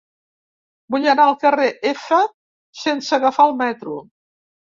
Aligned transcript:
Vull 0.93 1.03
anar 1.11 1.25
al 1.31 1.35
carrer 1.43 1.67
F 1.91 2.21
sense 2.85 3.15
agafar 3.19 3.45
el 3.51 3.57
metro. 3.63 4.01